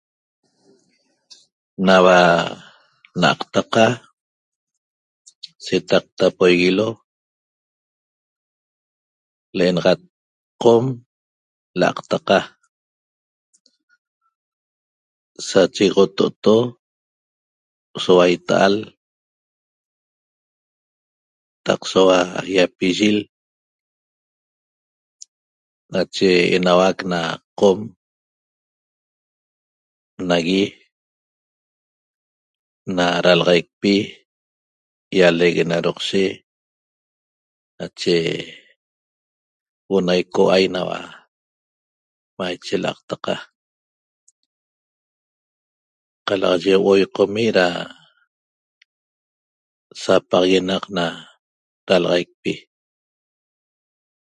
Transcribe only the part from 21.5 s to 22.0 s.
taq